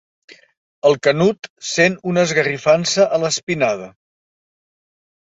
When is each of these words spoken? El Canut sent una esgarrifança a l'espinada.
El 0.89 0.95
Canut 1.07 1.49
sent 1.71 1.97
una 2.11 2.23
esgarrifança 2.27 3.05
a 3.17 3.19
l'espinada. 3.25 3.91